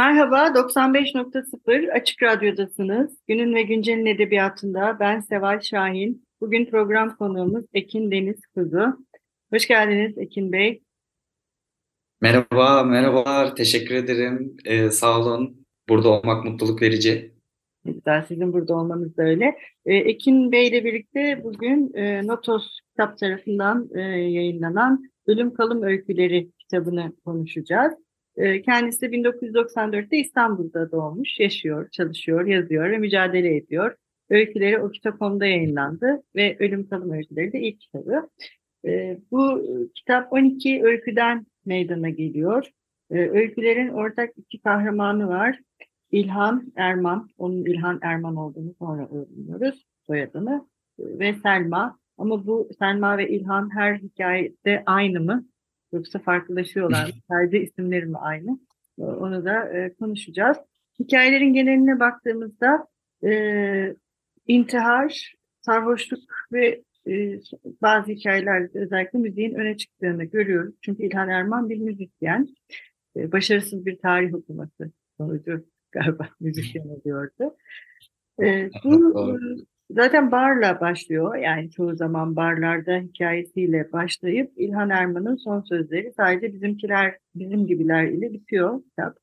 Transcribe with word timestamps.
Merhaba, 0.00 0.46
95.0 0.46 1.92
Açık 1.92 2.22
Radyo'dasınız. 2.22 3.18
Günün 3.28 3.54
ve 3.54 3.62
Güncel'in 3.62 4.06
edebiyatında 4.06 4.96
ben 5.00 5.20
Seval 5.20 5.60
Şahin. 5.60 6.24
Bugün 6.40 6.66
program 6.70 7.16
konuğumuz 7.16 7.64
Ekin 7.74 8.10
Deniz 8.10 8.46
Kuzu. 8.54 9.06
Hoş 9.52 9.68
geldiniz 9.68 10.18
Ekin 10.18 10.52
Bey. 10.52 10.82
Merhaba, 12.20 12.82
merhabalar. 12.82 13.56
Teşekkür 13.56 13.94
ederim. 13.94 14.56
Ee, 14.64 14.90
sağ 14.90 15.20
olun. 15.20 15.66
Burada 15.88 16.08
olmak 16.08 16.44
mutluluk 16.44 16.82
verici. 16.82 17.34
Güzel, 17.84 18.24
sizin 18.28 18.52
burada 18.52 18.74
olmanız 18.74 19.16
da 19.16 19.22
öyle. 19.22 19.58
Ee, 19.86 19.94
Ekin 19.94 20.52
Bey 20.52 20.68
ile 20.68 20.84
birlikte 20.84 21.40
bugün 21.44 21.94
e, 21.94 22.26
Notos 22.26 22.78
kitap 22.90 23.18
tarafından 23.18 23.88
e, 23.94 24.00
yayınlanan 24.10 25.04
Ölüm 25.26 25.54
Kalım 25.54 25.82
Öyküleri 25.82 26.50
kitabını 26.58 27.12
konuşacağız. 27.24 27.94
E, 28.36 28.62
kendisi 28.62 29.06
1994'te 29.06 30.16
İstanbul'da 30.16 30.92
doğmuş, 30.92 31.40
yaşıyor, 31.40 31.90
çalışıyor, 31.90 32.46
yazıyor 32.46 32.90
ve 32.90 32.98
mücadele 32.98 33.56
ediyor. 33.56 33.96
Öyküleri 34.30 34.78
o 34.78 34.90
kitap.com'da 34.90 35.46
yayınlandı 35.46 36.22
ve 36.36 36.56
Ölüm 36.58 36.88
Kalım 36.88 37.10
Öyküleri 37.10 37.52
de 37.52 37.60
ilk 37.60 37.80
kitabı. 37.80 38.28
E, 38.84 39.18
bu 39.30 39.62
kitap 39.94 40.32
12 40.32 40.80
öyküden 40.84 41.46
meydana 41.66 42.08
geliyor. 42.08 42.66
E, 43.10 43.14
öykülerin 43.14 43.88
ortak 43.88 44.30
iki 44.36 44.60
kahramanı 44.60 45.28
var. 45.28 45.58
İlhan 46.12 46.72
Erman, 46.76 47.28
onun 47.38 47.64
İlhan 47.64 47.98
Erman 48.02 48.36
olduğunu 48.36 48.74
sonra 48.78 49.08
öğreniyoruz 49.08 49.86
soyadını 50.06 50.68
ve 50.98 51.34
Selma. 51.34 51.98
Ama 52.18 52.46
bu 52.46 52.68
Selma 52.78 53.18
ve 53.18 53.28
İlhan 53.28 53.74
her 53.74 53.94
hikayede 53.94 54.82
aynı 54.86 55.20
mı? 55.20 55.44
Yoksa 55.92 56.18
farklılaşıyorlar 56.18 57.06
mı? 57.06 57.12
Sadece 57.28 57.62
isimleri 57.62 58.06
mi 58.06 58.18
aynı? 58.18 58.58
Onu 58.98 59.44
da 59.44 59.68
e, 59.68 59.94
konuşacağız. 59.94 60.56
Hikayelerin 60.98 61.54
geneline 61.54 62.00
baktığımızda 62.00 62.86
e, 63.24 63.94
intihar, 64.46 65.34
sarhoşluk 65.60 66.22
ve 66.52 66.82
e, 67.06 67.40
bazı 67.82 68.12
hikayelerde 68.12 68.78
özellikle 68.78 69.18
müziğin 69.18 69.54
öne 69.54 69.76
çıktığını 69.76 70.24
görüyoruz. 70.24 70.74
Çünkü 70.82 71.02
İlhan 71.02 71.28
Erman 71.28 71.68
bir 71.68 71.78
müzisyen. 71.78 72.48
E, 73.16 73.32
başarısız 73.32 73.86
bir 73.86 73.98
tarih 73.98 74.34
okuması 74.34 74.90
sonucu 75.16 75.64
galiba 75.92 76.28
müzisyen 76.40 76.88
oluyordu. 76.88 77.56
E, 78.42 78.70
bu 78.84 79.38
zaten 79.90 80.32
barla 80.32 80.80
başlıyor. 80.80 81.36
Yani 81.36 81.70
çoğu 81.70 81.96
zaman 81.96 82.36
barlarda 82.36 82.98
hikayesiyle 82.98 83.92
başlayıp 83.92 84.52
İlhan 84.56 84.90
Erman'ın 84.90 85.36
son 85.36 85.60
sözleri 85.60 86.12
sadece 86.16 86.54
bizimkiler, 86.54 87.18
bizim 87.34 87.66
gibiler 87.66 88.04
ile 88.04 88.32
bitiyor 88.32 88.82
kitap. 88.82 89.18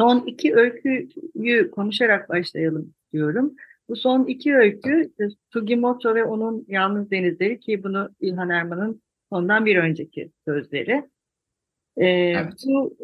Son 0.00 0.26
iki 0.26 0.54
öyküyü 0.54 1.70
konuşarak 1.70 2.28
başlayalım 2.28 2.94
diyorum. 3.12 3.54
Bu 3.88 3.96
son 3.96 4.24
iki 4.24 4.56
öykü 4.56 5.12
Sugimoto 5.52 6.14
ve 6.14 6.24
onun 6.24 6.64
Yalnız 6.68 7.10
Denizleri 7.10 7.60
ki 7.60 7.82
bunu 7.82 8.10
İlhan 8.20 8.50
Erman'ın 8.50 9.02
ondan 9.30 9.66
bir 9.66 9.76
önceki 9.76 10.30
sözleri. 10.44 11.08
Ee, 11.96 12.06
evet. 12.06 12.52
Bu 12.66 12.96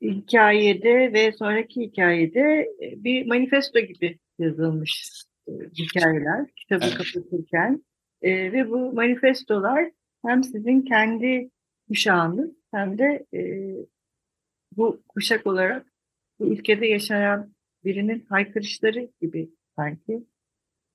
hikayede 0.00 1.12
ve 1.12 1.32
sonraki 1.32 1.80
hikayede 1.80 2.68
bir 2.80 3.26
manifesto 3.26 3.80
gibi 3.80 4.18
yazılmış 4.38 5.24
hikayeler 5.48 6.46
kitabı 6.56 6.84
evet. 6.84 6.94
kapatırken 6.94 7.84
e, 8.22 8.52
ve 8.52 8.70
bu 8.70 8.92
manifestolar 8.92 9.90
hem 10.26 10.44
sizin 10.44 10.82
kendi 10.82 11.50
kuşağınız 11.88 12.50
hem 12.70 12.98
de 12.98 13.26
e, 13.34 13.40
bu 14.76 15.02
kuşak 15.08 15.46
olarak 15.46 15.86
bu 16.38 16.46
ülkede 16.46 16.86
yaşayan 16.86 17.54
birinin 17.84 18.26
haykırışları 18.28 19.10
gibi 19.20 19.50
sanki. 19.76 20.24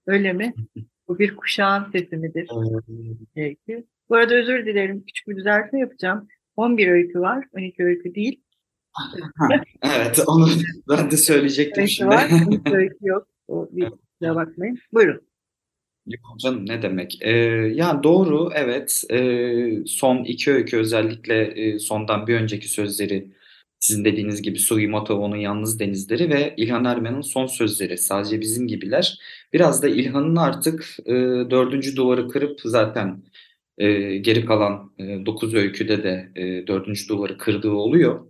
Öyle 0.07 0.33
mi? 0.33 0.53
Bu 1.07 1.19
bir 1.19 1.35
kuşağın 1.35 1.91
sesi 1.91 2.17
midir? 2.17 2.49
Belki. 3.35 3.85
Bu 4.09 4.15
arada 4.15 4.35
özür 4.35 4.65
dilerim. 4.65 5.03
Küçük 5.05 5.27
bir 5.27 5.35
düzeltme 5.35 5.79
yapacağım. 5.79 6.27
11 6.55 6.87
öykü 6.87 7.19
var. 7.19 7.45
12 7.53 7.83
öykü 7.83 8.15
değil. 8.15 8.43
evet 9.83 10.19
onu 10.27 10.47
ben 10.89 11.11
de 11.11 11.17
söyleyecektim 11.17 11.81
öykü 11.81 11.93
şimdi. 11.93 12.09
Var, 12.09 12.29
12 12.47 12.75
öykü 12.75 12.97
yok. 13.01 13.27
O 13.47 13.69
bir 13.71 13.89
kusura 14.19 14.35
bakmayın. 14.35 14.79
Buyurun. 14.93 15.21
Yok 16.07 16.39
canım 16.39 16.65
ne 16.69 16.81
demek? 16.81 17.17
Ee, 17.21 17.31
ya 17.75 18.03
doğru 18.03 18.49
evet 18.55 19.03
ee, 19.11 19.85
son 19.85 20.23
iki 20.23 20.51
öykü 20.51 20.77
özellikle 20.77 21.41
e, 21.43 21.79
sondan 21.79 22.27
bir 22.27 22.35
önceki 22.35 22.67
sözleri 22.67 23.31
sizin 23.79 24.05
dediğiniz 24.05 24.41
gibi 24.41 24.59
Sugimoto'nun 24.59 25.35
Yalnız 25.35 25.79
Denizleri 25.79 26.29
ve 26.29 26.53
İlhan 26.57 26.85
Ermen'in 26.85 27.21
son 27.21 27.45
sözleri 27.47 27.97
sadece 27.97 28.41
bizim 28.41 28.67
gibiler. 28.67 29.19
Biraz 29.53 29.83
da 29.83 29.89
İlhan'ın 29.89 30.35
artık 30.35 30.97
e, 31.05 31.13
dördüncü 31.51 31.95
duvarı 31.95 32.29
kırıp 32.29 32.59
zaten 32.65 33.23
e, 33.77 34.17
geri 34.17 34.45
kalan 34.45 34.93
e, 34.99 35.25
dokuz 35.25 35.53
öyküde 35.55 36.03
de 36.03 36.31
e, 36.35 36.67
dördüncü 36.67 37.09
duvarı 37.09 37.37
kırdığı 37.37 37.71
oluyor. 37.71 38.28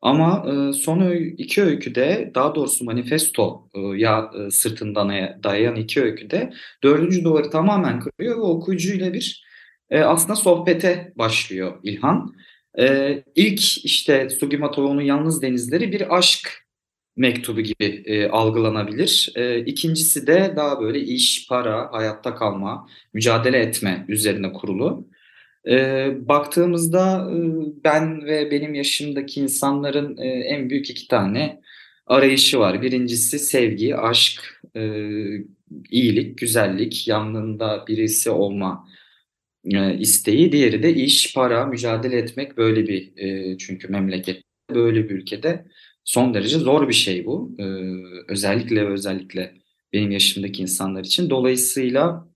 Ama 0.00 0.46
e, 0.48 0.72
son 0.72 1.10
iki 1.38 1.62
öyküde 1.62 2.32
daha 2.34 2.54
doğrusu 2.54 2.84
manifesto 2.84 3.68
e, 3.74 3.80
ya 3.80 4.30
e, 4.46 4.50
sırtından 4.50 5.08
dayayan 5.42 5.76
iki 5.76 6.02
öyküde 6.02 6.52
dördüncü 6.84 7.24
duvarı 7.24 7.50
tamamen 7.50 8.00
kırıyor 8.00 8.36
ve 8.36 8.40
okuyucuyla 8.40 9.12
bir 9.12 9.44
e, 9.90 10.00
aslında 10.00 10.36
sohbete 10.36 11.12
başlıyor 11.16 11.78
İlhan. 11.82 12.34
E, 12.78 13.18
ilk 13.34 13.84
işte 13.84 14.28
Sugimoto'nun 14.30 15.00
Yalnız 15.00 15.42
Denizleri 15.42 15.92
bir 15.92 16.18
aşk 16.18 16.68
mektubu 17.16 17.60
gibi 17.60 18.02
e, 18.06 18.28
algılanabilir. 18.28 19.32
E, 19.36 19.60
ikincisi 19.64 20.26
de 20.26 20.52
daha 20.56 20.80
böyle 20.80 21.00
iş, 21.00 21.46
para, 21.48 21.92
hayatta 21.92 22.34
kalma, 22.34 22.88
mücadele 23.12 23.58
etme 23.58 24.04
üzerine 24.08 24.52
kurulu. 24.52 25.08
E, 25.68 26.08
baktığımızda 26.28 27.30
e, 27.32 27.36
ben 27.84 28.26
ve 28.26 28.50
benim 28.50 28.74
yaşımdaki 28.74 29.40
insanların 29.40 30.16
e, 30.16 30.26
en 30.26 30.70
büyük 30.70 30.90
iki 30.90 31.08
tane 31.08 31.60
arayışı 32.06 32.58
var. 32.58 32.82
Birincisi 32.82 33.38
sevgi, 33.38 33.96
aşk, 33.96 34.62
e, 34.76 34.82
iyilik, 35.90 36.38
güzellik, 36.38 37.08
yanlarında 37.08 37.84
birisi 37.88 38.30
olma 38.30 38.88
e, 39.64 39.98
isteği. 39.98 40.52
Diğeri 40.52 40.82
de 40.82 40.94
iş, 40.94 41.34
para, 41.34 41.66
mücadele 41.66 42.16
etmek 42.16 42.56
böyle 42.56 42.88
bir 42.88 43.12
e, 43.16 43.58
çünkü 43.58 43.88
memleket 43.88 44.42
böyle 44.74 45.08
bir 45.08 45.14
ülkede 45.14 45.66
son 46.04 46.34
derece 46.34 46.58
zor 46.58 46.88
bir 46.88 46.94
şey 46.94 47.26
bu. 47.26 47.56
E, 47.58 47.64
özellikle 48.28 48.86
ve 48.86 48.92
özellikle 48.92 49.54
benim 49.92 50.10
yaşımdaki 50.10 50.62
insanlar 50.62 51.04
için. 51.04 51.30
Dolayısıyla 51.30 52.28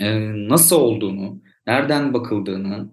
e, 0.00 0.08
nasıl 0.48 0.76
olduğunu, 0.76 1.42
nereden 1.68 2.14
bakıldığını, 2.14 2.90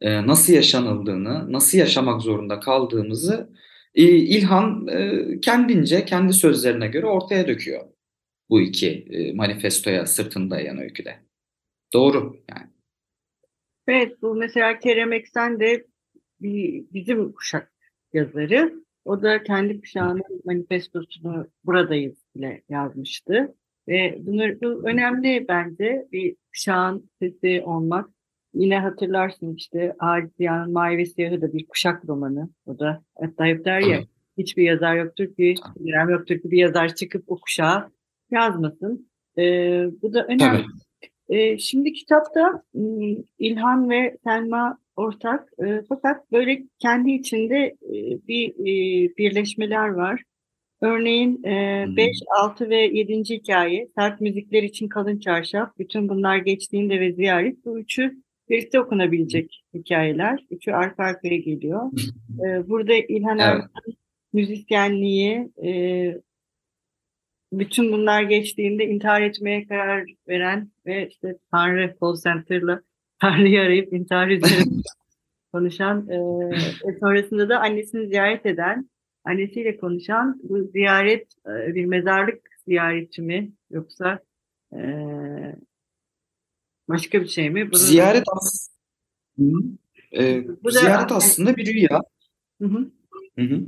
e, 0.00 0.26
nasıl 0.26 0.52
yaşanıldığını, 0.52 1.52
nasıl 1.52 1.78
yaşamak 1.78 2.22
zorunda 2.22 2.60
kaldığımızı 2.60 3.50
e, 3.94 4.02
İlhan 4.04 4.86
e, 4.88 5.24
kendince, 5.40 6.04
kendi 6.04 6.32
sözlerine 6.32 6.86
göre 6.88 7.06
ortaya 7.06 7.48
döküyor. 7.48 7.84
Bu 8.50 8.60
iki 8.60 9.06
manifestoya 9.34 10.06
sırtında 10.06 10.54
dayayan 10.54 10.78
öyküde. 10.78 11.16
Doğru 11.92 12.36
yani. 12.50 12.70
Evet 13.88 14.22
bu 14.22 14.34
mesela 14.34 14.78
Kerem 14.78 15.12
Eksen 15.12 15.60
de 15.60 15.86
bizim 16.92 17.32
kuşak 17.32 17.72
yazarı. 18.12 18.74
O 19.04 19.22
da 19.22 19.42
kendi 19.42 19.80
kuşağının 19.80 20.42
manifestosunu 20.44 21.46
buradayız 21.64 22.26
ile 22.34 22.62
yazmıştı. 22.68 23.54
Ve 23.88 24.18
bunlar, 24.20 24.60
bu 24.60 24.88
önemli 24.88 25.44
bence 25.48 26.06
bir 26.12 26.36
kuşağın 26.52 27.10
sesi 27.22 27.62
olmak. 27.62 28.10
Yine 28.54 28.78
hatırlarsın 28.78 29.54
işte 29.54 29.94
Halit 29.98 30.36
Ziya'nın 30.36 30.72
Mavi 30.72 30.98
ve 30.98 31.06
Siyahı 31.06 31.42
da 31.42 31.52
bir 31.52 31.66
kuşak 31.66 32.08
romanı. 32.08 32.50
O 32.66 32.78
da 32.78 33.02
hatta 33.20 33.44
hep 33.44 33.64
der 33.64 33.80
ya 33.80 34.00
hiçbir 34.38 34.62
yazar 34.62 34.96
yoktur 34.96 35.34
ki, 35.34 35.54
dönem 35.86 36.10
yoktur 36.10 36.34
ki 36.38 36.50
bir 36.50 36.58
yazar 36.58 36.94
çıkıp 36.94 37.24
o 37.26 37.40
kuşağı 37.40 37.90
yazmasın. 38.30 39.08
Ee, 39.38 39.86
bu 40.02 40.12
da 40.12 40.24
önemli. 40.24 40.38
Tabii. 40.38 41.38
E, 41.38 41.58
şimdi 41.58 41.92
kitapta 41.92 42.62
m, 42.74 43.16
İlhan 43.38 43.90
ve 43.90 44.16
Selma 44.24 44.78
ortak 44.96 45.48
e, 45.66 45.82
fakat 45.88 46.32
böyle 46.32 46.62
kendi 46.78 47.10
içinde 47.10 47.56
e, 47.82 47.92
bir 48.28 48.50
e, 48.50 49.16
birleşmeler 49.16 49.88
var. 49.88 50.22
Örneğin 50.80 51.44
e, 51.44 51.84
Hı 51.86 51.90
hı. 51.90 51.96
5, 51.96 52.16
6 52.38 52.70
ve 52.70 52.76
7. 52.76 53.14
hikaye 53.14 53.88
Sert 53.98 54.20
Müzikler 54.20 54.62
için 54.62 54.88
Kalın 54.88 55.18
Çarşaf, 55.18 55.78
bütün 55.78 56.08
bunlar 56.08 56.36
geçtiğinde 56.36 57.00
ve 57.00 57.12
ziyaret 57.12 57.64
bu 57.64 57.78
üçü 57.78 58.16
birlikte 58.48 58.80
okunabilecek 58.80 59.64
hikayeler. 59.74 60.46
Üçü 60.50 60.72
arka 60.72 61.04
arkaya 61.04 61.36
geliyor. 61.36 61.90
E, 62.46 62.68
burada 62.68 62.94
İlhan 62.94 63.38
Evet. 63.38 63.48
Erdoğan 63.48 63.96
müzisyenliği, 64.32 65.52
e, 65.64 65.70
bütün 67.52 67.92
bunlar 67.92 68.22
geçtiğinde 68.22 68.86
intihar 68.86 69.22
etmeye 69.22 69.66
karar 69.66 70.04
veren 70.28 70.70
ve 70.86 71.08
işte 71.08 71.36
Tanrı 71.50 71.96
call 72.02 72.16
center'la 72.24 72.80
Tanrı'yı 73.20 73.60
arayıp 73.60 73.92
intihar 73.92 74.28
üzerine 74.36 74.82
konuşan 75.52 76.08
e, 76.10 76.18
sonrasında 77.00 77.48
da 77.48 77.60
annesini 77.60 78.06
ziyaret 78.06 78.46
eden, 78.46 78.90
annesiyle 79.26 79.76
konuşan 79.76 80.40
bu 80.42 80.62
ziyaret 80.62 81.26
e, 81.46 81.74
bir 81.74 81.84
mezarlık 81.84 82.40
ziyareti 82.66 83.22
mi 83.22 83.52
yoksa 83.70 84.18
e, 84.72 84.78
başka 86.88 87.22
bir 87.22 87.28
şey 87.28 87.50
mi? 87.50 87.70
Bunu, 87.70 87.78
Ziyaret 87.78 88.24
aslında, 88.32 88.68
Bu 90.64 90.68
da- 90.68 90.70
ziyaret 90.70 91.12
aslında 91.12 91.56
bir 91.56 91.74
rüya. 91.74 92.00
Hı 92.62 92.68
hı. 92.68 92.90
Hı 93.38 93.42
hı. 93.42 93.60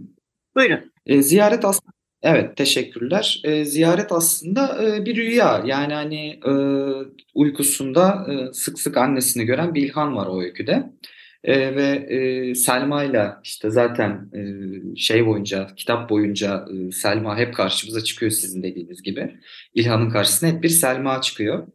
Buyurun. 0.56 0.92
E, 1.06 1.22
ziyaret 1.22 1.64
aslında 1.64 1.92
evet 2.22 2.56
teşekkürler. 2.56 3.40
E, 3.44 3.64
ziyaret 3.64 4.12
aslında 4.12 4.86
e, 4.86 5.04
bir 5.04 5.16
rüya. 5.16 5.62
Yani 5.66 5.94
hani 5.94 6.40
e, 6.46 6.52
uykusunda 7.34 8.26
e, 8.32 8.52
sık 8.52 8.78
sık 8.80 8.96
annesini 8.96 9.44
gören 9.44 9.74
bir 9.74 9.82
İlhan 9.82 10.16
var 10.16 10.26
o 10.26 10.40
öyküde. 10.42 10.92
E, 11.44 11.76
ve 11.76 11.86
e, 11.86 12.54
Selma'yla 12.54 13.40
işte 13.44 13.70
zaten 13.70 14.30
e, 14.34 14.42
şey 14.96 15.26
boyunca 15.26 15.68
kitap 15.76 16.10
boyunca 16.10 16.66
e, 16.74 16.92
Selma 16.92 17.38
hep 17.38 17.54
karşımıza 17.54 18.04
çıkıyor 18.04 18.32
sizin 18.32 18.62
dediğiniz 18.62 19.02
gibi. 19.02 19.36
İlhan'ın 19.74 20.10
karşısına 20.10 20.50
hep 20.50 20.62
bir 20.62 20.68
Selma 20.68 21.20
çıkıyor. 21.20 21.66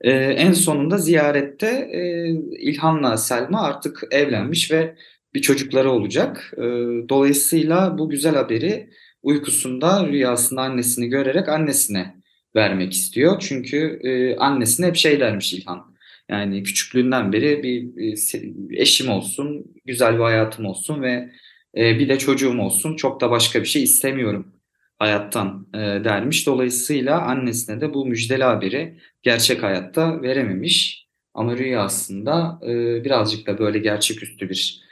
E, 0.00 0.10
en 0.12 0.52
sonunda 0.52 0.98
ziyarette 0.98 1.66
e, 1.92 2.28
İlhan'la 2.60 3.16
Selma 3.16 3.62
artık 3.62 4.02
evlenmiş 4.10 4.70
ve 4.72 4.94
bir 5.34 5.42
çocukları 5.42 5.90
olacak. 5.90 6.52
E, 6.56 6.62
dolayısıyla 7.08 7.98
bu 7.98 8.10
güzel 8.10 8.34
haberi 8.34 8.90
uykusunda 9.22 10.06
rüyasında 10.08 10.62
annesini 10.62 11.08
görerek 11.08 11.48
annesine 11.48 12.14
vermek 12.56 12.92
istiyor. 12.92 13.36
Çünkü 13.40 14.00
e, 14.02 14.36
annesine 14.36 14.86
hep 14.86 14.96
şey 14.96 15.20
dermiş 15.20 15.54
İlhan. 15.54 15.89
Yani 16.30 16.62
küçüklüğünden 16.62 17.32
beri 17.32 17.62
bir 17.62 18.02
e, 18.02 18.82
eşim 18.82 19.08
olsun, 19.08 19.74
güzel 19.84 20.14
bir 20.14 20.22
hayatım 20.22 20.66
olsun 20.66 21.02
ve 21.02 21.30
e, 21.76 21.98
bir 21.98 22.08
de 22.08 22.18
çocuğum 22.18 22.58
olsun. 22.58 22.96
Çok 22.96 23.20
da 23.20 23.30
başka 23.30 23.60
bir 23.60 23.66
şey 23.66 23.82
istemiyorum 23.82 24.52
hayattan 24.98 25.66
e, 25.74 25.78
dermiş. 25.78 26.46
Dolayısıyla 26.46 27.20
annesine 27.20 27.80
de 27.80 27.94
bu 27.94 28.06
müjdeli 28.06 28.44
haberi 28.44 28.98
gerçek 29.22 29.62
hayatta 29.62 30.22
verememiş. 30.22 31.06
Ama 31.34 31.56
rüyasında 31.56 32.58
birazcık 33.04 33.46
da 33.46 33.58
böyle 33.58 33.78
gerçeküstü 33.78 34.50
bir 34.50 34.82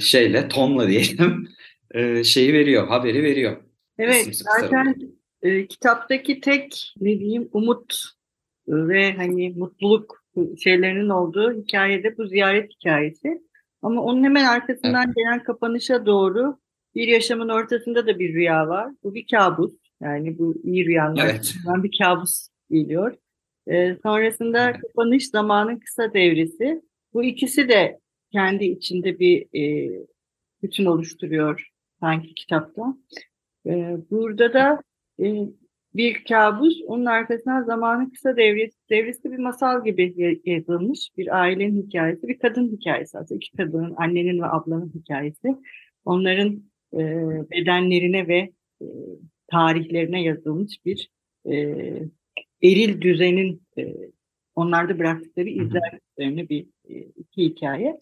şeyle, 0.00 0.48
tonla 0.48 0.88
diyelim 0.88 1.48
şeyi 2.24 2.52
veriyor, 2.52 2.88
haberi 2.88 3.22
veriyor. 3.22 3.56
Evet, 3.98 4.28
zaten 4.32 4.96
e, 5.42 5.66
kitaptaki 5.66 6.40
tek 6.40 6.94
ne 7.00 7.18
diyeyim 7.18 7.48
umut 7.52 8.04
ve 8.68 9.12
hani 9.12 9.50
mutluluk 9.50 10.19
şeylerinin 10.58 11.08
olduğu 11.08 11.62
hikayede 11.62 12.18
bu 12.18 12.26
ziyaret 12.26 12.70
hikayesi. 12.72 13.42
Ama 13.82 14.02
onun 14.02 14.24
hemen 14.24 14.44
arkasından 14.44 15.12
gelen 15.16 15.42
kapanışa 15.42 16.06
doğru 16.06 16.58
bir 16.94 17.08
yaşamın 17.08 17.48
ortasında 17.48 18.06
da 18.06 18.18
bir 18.18 18.34
rüya 18.34 18.68
var. 18.68 18.92
Bu 19.02 19.14
bir 19.14 19.26
kabus. 19.30 19.72
Yani 20.02 20.38
bu 20.38 20.54
iyi 20.64 20.86
rüyanın 20.86 21.16
Evet. 21.16 21.54
bir 21.66 21.98
kabus 21.98 22.48
geliyor. 22.70 23.16
E, 23.66 23.96
sonrasında 24.02 24.70
Evet. 24.70 24.80
kapanış 24.80 25.28
zamanın 25.28 25.78
kısa 25.78 26.14
devresi. 26.14 26.82
Bu 27.12 27.24
ikisi 27.24 27.68
de 27.68 27.98
kendi 28.32 28.64
içinde 28.64 29.18
bir 29.18 29.46
e, 29.54 29.92
bütün 30.62 30.84
oluşturuyor 30.84 31.68
sanki 32.00 32.34
kitapta. 32.34 32.96
Ee, 33.66 33.96
burada 34.10 34.52
da 34.52 34.82
e, 35.20 35.48
bir 35.94 36.24
kabus, 36.24 36.80
onun 36.86 37.04
arkasından 37.04 37.62
zamanın 37.62 38.10
kısa 38.10 38.36
devresi, 38.36 38.76
devresi 38.90 39.32
bir 39.32 39.38
masal 39.38 39.84
gibi 39.84 40.14
ya- 40.16 40.54
yazılmış. 40.54 41.10
Bir 41.16 41.40
ailenin 41.40 41.82
hikayesi, 41.82 42.28
bir 42.28 42.38
kadın 42.38 42.68
hikayesi 42.68 43.18
aslında. 43.18 43.36
İki 43.36 43.56
kadının, 43.56 43.94
annenin 43.96 44.42
ve 44.42 44.46
ablanın 44.46 44.92
hikayesi. 44.94 45.56
Onların 46.04 46.62
e, 46.92 46.98
bedenlerine 47.50 48.28
ve 48.28 48.50
e, 48.82 48.86
tarihlerine 49.46 50.22
yazılmış 50.22 50.84
bir 50.84 51.10
e, 51.50 51.54
eril 52.62 53.00
düzenin 53.00 53.62
e, 53.78 53.94
onlarda 54.54 54.98
bıraktıkları 54.98 55.48
izler 55.48 55.98
üzerine 56.18 56.48
bir 56.48 56.66
e, 56.88 56.94
iki 56.94 57.42
hikaye. 57.42 57.98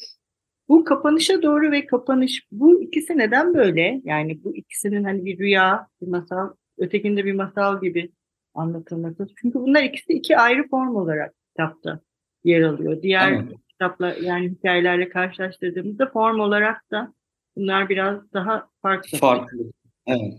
Bu 0.68 0.84
kapanışa 0.84 1.42
doğru 1.42 1.70
ve 1.70 1.86
kapanış 1.86 2.46
bu 2.52 2.82
ikisi 2.82 3.18
neden 3.18 3.54
böyle? 3.54 4.00
Yani 4.04 4.44
bu 4.44 4.56
ikisinin 4.56 5.04
hani 5.04 5.24
bir 5.24 5.38
rüya, 5.38 5.86
bir 6.02 6.06
masal, 6.06 6.52
ötekinde 6.78 7.24
bir 7.24 7.32
masal 7.32 7.80
gibi 7.80 8.10
anlatılması. 8.54 9.26
Çünkü 9.40 9.58
bunlar 9.58 9.82
ikisi 9.82 10.12
iki 10.12 10.36
ayrı 10.36 10.68
form 10.68 10.96
olarak 10.96 11.34
kitapta 11.48 12.00
yer 12.44 12.62
alıyor. 12.62 13.02
Diğer 13.02 13.32
Evet. 13.32 13.52
kitapla 13.68 14.16
yani 14.22 14.48
hikayelerle 14.50 15.08
karşılaştırdığımızda 15.08 16.10
form 16.10 16.40
olarak 16.40 16.90
da 16.90 17.12
bunlar 17.56 17.88
biraz 17.88 18.32
daha 18.32 18.68
farklı. 18.82 19.18
Farklı. 19.18 19.58
Evet. 20.06 20.34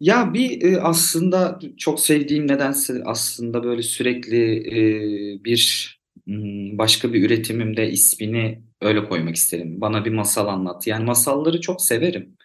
Ya 0.00 0.34
bir 0.34 0.62
e, 0.62 0.80
aslında 0.80 1.58
çok 1.78 2.00
sevdiğim 2.00 2.48
nedense 2.48 3.02
aslında 3.04 3.64
böyle 3.64 3.82
sürekli 3.82 4.56
e, 4.68 4.80
bir 5.44 5.94
hmm, 6.24 6.78
başka 6.78 7.12
bir 7.12 7.26
üretimimde 7.26 7.90
ismini 7.90 8.62
öyle 8.80 9.04
koymak 9.04 9.36
isterim. 9.36 9.80
Bana 9.80 10.04
bir 10.04 10.10
masal 10.10 10.46
anlat. 10.46 10.86
Yani 10.86 11.04
masalları 11.04 11.60
çok 11.60 11.82
severim. 11.82 12.36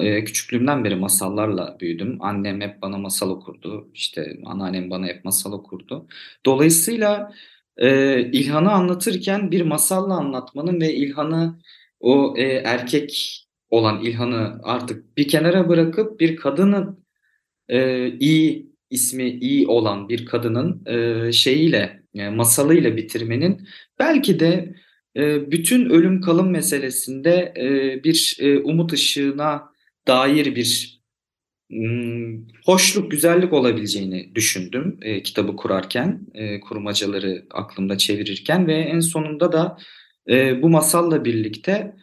E, 0.00 0.24
küçüklüğümden 0.24 0.84
beri 0.84 0.96
masallarla 0.96 1.76
büyüdüm. 1.80 2.16
Annem 2.20 2.60
hep 2.60 2.82
bana 2.82 2.98
masal 2.98 3.30
okurdu. 3.30 3.90
İşte 3.94 4.36
anneannem 4.44 4.90
bana 4.90 5.06
hep 5.06 5.24
masal 5.24 5.52
okurdu. 5.52 6.06
Dolayısıyla 6.46 7.32
e, 7.76 8.20
İlhan'ı 8.32 8.72
anlatırken 8.72 9.50
bir 9.50 9.62
masalla 9.62 10.14
anlatmanın 10.14 10.80
ve 10.80 10.94
İlhan'ı 10.94 11.58
o 12.00 12.34
e, 12.36 12.42
erkek 12.44 13.38
olan 13.70 14.04
İlhan'ı 14.04 14.60
artık 14.62 15.16
bir 15.16 15.28
kenara 15.28 15.68
bırakıp 15.68 16.20
bir 16.20 16.36
kadının 16.36 17.04
e, 17.68 18.08
iyi 18.18 18.72
ismi 18.90 19.30
iyi 19.30 19.66
olan 19.66 20.08
bir 20.08 20.26
kadının 20.26 20.86
e, 20.86 21.32
şeyiyle 21.32 22.02
e, 22.14 22.28
masalıyla 22.28 22.96
bitirmenin 22.96 23.68
belki 23.98 24.40
de 24.40 24.74
e, 25.16 25.50
bütün 25.50 25.90
ölüm 25.90 26.20
kalım 26.20 26.50
meselesinde 26.50 27.54
e, 27.56 28.04
bir 28.04 28.36
e, 28.40 28.58
umut 28.58 28.92
ışığına 28.92 29.71
dair 30.06 30.56
bir 30.56 31.00
hmm, 31.70 32.46
hoşluk, 32.64 33.10
güzellik 33.10 33.52
olabileceğini 33.52 34.34
düşündüm 34.34 34.98
e, 35.02 35.22
kitabı 35.22 35.56
kurarken, 35.56 36.26
e, 36.34 36.60
kurmacaları 36.60 37.46
aklımda 37.50 37.98
çevirirken 37.98 38.66
ve 38.66 38.74
en 38.74 39.00
sonunda 39.00 39.52
da 39.52 39.78
e, 40.30 40.62
bu 40.62 40.68
masalla 40.68 41.24
birlikte 41.24 41.96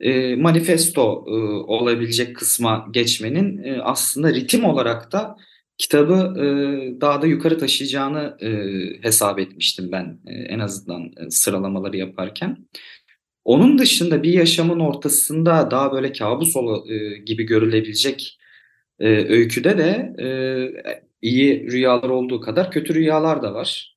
e, 0.00 0.36
manifesto 0.36 1.24
e, 1.28 1.32
olabilecek 1.72 2.36
kısma 2.36 2.88
geçmenin 2.90 3.64
e, 3.64 3.80
aslında 3.82 4.34
ritim 4.34 4.64
olarak 4.64 5.12
da 5.12 5.36
kitabı 5.78 6.40
e, 6.40 6.44
daha 7.00 7.22
da 7.22 7.26
yukarı 7.26 7.58
taşıyacağını 7.58 8.36
e, 8.40 8.48
hesap 9.02 9.38
etmiştim 9.38 9.92
ben 9.92 10.18
e, 10.26 10.32
en 10.32 10.58
azından 10.58 11.02
e, 11.02 11.30
sıralamaları 11.30 11.96
yaparken. 11.96 12.56
Onun 13.44 13.78
dışında 13.78 14.22
bir 14.22 14.32
yaşamın 14.32 14.80
ortasında 14.80 15.70
daha 15.70 15.92
böyle 15.92 16.12
kabus 16.12 16.56
e, 16.56 17.18
gibi 17.18 17.42
görülebilecek 17.42 18.38
e, 19.00 19.08
öyküde 19.08 19.78
de 19.78 20.12
e, 20.22 20.26
iyi 21.22 21.72
rüyalar 21.72 22.08
olduğu 22.08 22.40
kadar 22.40 22.70
kötü 22.70 22.94
rüyalar 22.94 23.42
da 23.42 23.54
var. 23.54 23.92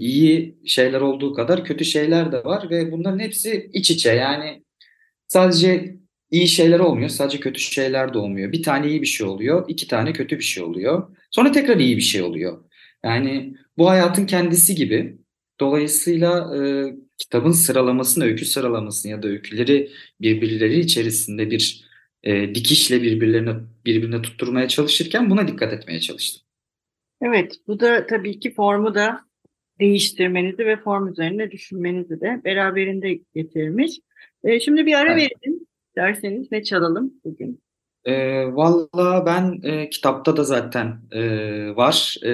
İyi 0.00 0.58
şeyler 0.66 1.00
olduğu 1.00 1.34
kadar 1.34 1.64
kötü 1.64 1.84
şeyler 1.84 2.32
de 2.32 2.44
var 2.44 2.70
ve 2.70 2.92
bunların 2.92 3.18
hepsi 3.18 3.70
iç 3.72 3.90
içe 3.90 4.12
yani 4.12 4.64
sadece 5.26 5.96
iyi 6.30 6.48
şeyler 6.48 6.78
olmuyor, 6.78 7.08
sadece 7.08 7.40
kötü 7.40 7.60
şeyler 7.60 8.14
de 8.14 8.18
olmuyor. 8.18 8.52
Bir 8.52 8.62
tane 8.62 8.88
iyi 8.88 9.02
bir 9.02 9.06
şey 9.06 9.26
oluyor, 9.26 9.64
iki 9.68 9.88
tane 9.88 10.12
kötü 10.12 10.38
bir 10.38 10.44
şey 10.44 10.62
oluyor. 10.62 11.16
Sonra 11.30 11.52
tekrar 11.52 11.76
iyi 11.76 11.96
bir 11.96 12.02
şey 12.02 12.22
oluyor. 12.22 12.64
Yani 13.04 13.54
bu 13.78 13.90
hayatın 13.90 14.26
kendisi 14.26 14.74
gibi. 14.74 15.18
Dolayısıyla 15.60 16.50
kitabın 17.20 17.52
sıralamasını, 17.52 18.24
öykü 18.24 18.44
sıralamasını 18.44 19.12
ya 19.12 19.22
da 19.22 19.28
öyküleri 19.28 19.90
birbirleri 20.20 20.80
içerisinde 20.80 21.50
bir 21.50 21.84
e, 22.22 22.54
dikişle 22.54 23.02
birbirlerine 23.02 23.54
birbirine 23.84 24.22
tutturmaya 24.22 24.68
çalışırken 24.68 25.30
buna 25.30 25.48
dikkat 25.48 25.72
etmeye 25.72 26.00
çalıştım. 26.00 26.42
Evet, 27.22 27.54
bu 27.66 27.80
da 27.80 28.06
tabii 28.06 28.40
ki 28.40 28.54
formu 28.54 28.94
da 28.94 29.20
değiştirmenizi 29.80 30.66
ve 30.66 30.76
form 30.76 31.08
üzerine 31.08 31.50
düşünmenizi 31.50 32.20
de 32.20 32.40
beraberinde 32.44 33.18
getirmiş. 33.34 34.00
E, 34.44 34.60
şimdi 34.60 34.86
bir 34.86 34.94
ara 34.94 35.12
evet. 35.12 35.30
verelim 35.30 35.60
derseniz 35.96 36.52
ne 36.52 36.62
çalalım 36.62 37.14
bugün? 37.24 37.62
E, 38.04 38.44
Valla 38.46 39.26
ben 39.26 39.60
e, 39.62 39.90
kitapta 39.90 40.36
da 40.36 40.44
zaten 40.44 41.00
e, 41.12 41.20
var. 41.76 42.16
E, 42.22 42.30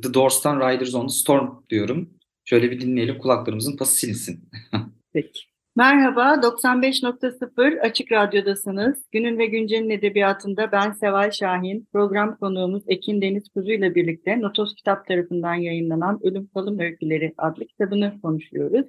The 0.00 0.14
Doors'tan 0.14 0.60
Riders 0.60 0.94
on 0.94 1.06
the 1.06 1.12
Storm 1.12 1.48
diyorum. 1.70 2.15
Şöyle 2.48 2.70
bir 2.70 2.80
dinleyelim 2.80 3.18
kulaklarımızın 3.18 3.76
pası 3.76 3.96
silinsin. 3.96 4.48
Peki. 5.12 5.40
Merhaba, 5.76 6.34
95.0 6.34 7.80
Açık 7.80 8.12
Radyo'dasınız. 8.12 9.04
Günün 9.12 9.38
ve 9.38 9.46
Güncel'in 9.46 9.90
edebiyatında 9.90 10.72
ben 10.72 10.92
Seval 10.92 11.30
Şahin, 11.30 11.88
program 11.92 12.36
konuğumuz 12.36 12.82
Ekin 12.86 13.22
Deniz 13.22 13.48
Kuzu 13.48 13.70
ile 13.70 13.94
birlikte 13.94 14.40
Notos 14.40 14.74
Kitap 14.74 15.06
tarafından 15.06 15.54
yayınlanan 15.54 16.20
Ölüm 16.22 16.46
Kalım 16.54 16.78
Öyküleri 16.78 17.34
adlı 17.38 17.66
kitabını 17.66 18.20
konuşuyoruz. 18.22 18.86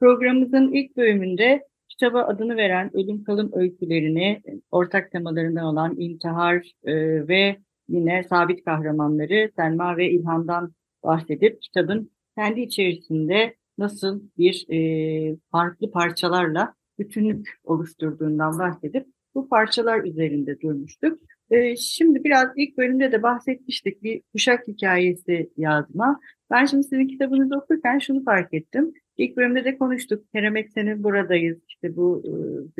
Programımızın 0.00 0.72
ilk 0.72 0.96
bölümünde 0.96 1.66
kitaba 1.88 2.22
adını 2.22 2.56
veren 2.56 2.96
Ölüm 2.96 3.24
Kalım 3.24 3.50
Öykülerini, 3.52 4.42
ortak 4.70 5.12
temalarından 5.12 5.64
olan 5.64 5.94
intihar 5.98 6.72
e, 6.84 6.94
ve 7.28 7.56
yine 7.88 8.22
sabit 8.22 8.64
kahramanları 8.64 9.50
Selma 9.56 9.96
ve 9.96 10.10
İlhan'dan 10.10 10.72
bahsedip 11.04 11.62
kitabın 11.62 12.10
kendi 12.38 12.60
içerisinde 12.60 13.54
nasıl 13.78 14.22
bir 14.38 14.66
e, 14.72 15.36
farklı 15.50 15.90
parçalarla 15.90 16.74
bütünlük 16.98 17.58
oluşturduğundan 17.64 18.58
bahsedip 18.58 19.06
bu 19.34 19.48
parçalar 19.48 20.04
üzerinde 20.04 20.60
durmuştuk. 20.60 21.18
E, 21.50 21.76
şimdi 21.76 22.24
biraz 22.24 22.48
ilk 22.56 22.78
bölümde 22.78 23.12
de 23.12 23.22
bahsetmiştik 23.22 24.02
bir 24.02 24.22
kuşak 24.32 24.68
hikayesi 24.68 25.50
yazma. 25.56 26.20
Ben 26.50 26.64
şimdi 26.64 26.82
sizin 26.82 27.08
kitabınızı 27.08 27.56
okurken 27.56 27.98
şunu 27.98 28.24
fark 28.24 28.54
ettim. 28.54 28.92
İlk 29.16 29.36
bölümde 29.36 29.64
de 29.64 29.78
konuştuk. 29.78 30.32
Keremek 30.32 30.72
senin 30.72 31.04
buradayız. 31.04 31.58
İşte 31.68 31.96
bu 31.96 32.22
e, 32.26 32.32